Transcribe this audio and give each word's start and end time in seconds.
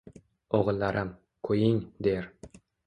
O‘g‘illarim, 0.59 1.13
qo‘ying, 1.49 1.81
der. 2.09 2.29